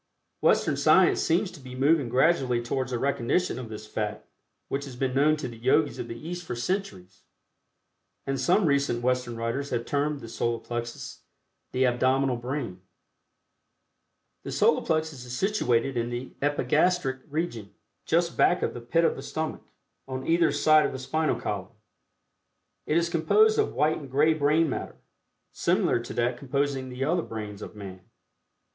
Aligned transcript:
Western 0.39 0.75
science 0.75 1.21
seems 1.21 1.51
to 1.51 1.59
be 1.59 1.75
moving 1.75 2.09
gradually 2.09 2.59
towards 2.59 2.91
a 2.91 2.97
recognition 2.97 3.59
of 3.59 3.69
this 3.69 3.85
fact 3.85 4.25
which 4.67 4.85
has 4.85 4.95
been 4.95 5.13
known 5.13 5.37
to 5.37 5.47
the 5.47 5.59
Yogis 5.59 5.99
of 5.99 6.07
the 6.07 6.17
East 6.27 6.43
for 6.43 6.55
centuries, 6.55 7.25
and 8.25 8.39
some 8.41 8.65
recent 8.65 9.03
Western 9.03 9.35
writers 9.37 9.69
have 9.69 9.85
termed 9.85 10.19
the 10.19 10.27
Solar 10.27 10.57
Plexus 10.57 11.19
the 11.71 11.85
"Abdominal 11.85 12.35
Brain." 12.37 12.81
The 14.41 14.51
Solar 14.51 14.83
Plexus 14.83 15.23
is 15.23 15.37
situated 15.37 15.95
in 15.95 16.09
the 16.09 16.33
Epigastric 16.41 17.19
region, 17.29 17.71
just 18.07 18.35
back 18.35 18.63
of 18.63 18.73
the 18.73 18.81
"pit 18.81 19.05
of 19.05 19.15
the 19.15 19.21
stomach" 19.21 19.61
on 20.07 20.25
either 20.25 20.51
side 20.51 20.83
of 20.87 20.93
the 20.93 20.97
spinal 20.97 21.39
column. 21.39 21.75
It 22.87 22.97
is 22.97 23.07
composed 23.07 23.59
of 23.59 23.75
white 23.75 23.99
and 23.99 24.09
gray 24.09 24.33
brain 24.33 24.67
matter, 24.67 24.95
similar 25.51 25.99
to 25.99 26.13
that 26.15 26.39
composing 26.39 26.89
the 26.89 27.03
other 27.03 27.21
brains 27.21 27.61
of 27.61 27.75
man. 27.75 28.01